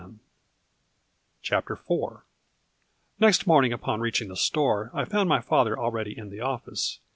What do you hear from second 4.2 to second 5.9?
the store I found my father